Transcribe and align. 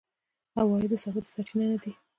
عوایده 0.59 0.97
ثابت 1.03 1.25
سرچینه 1.33 1.65
نه 1.71 1.77
دي. 1.81 1.91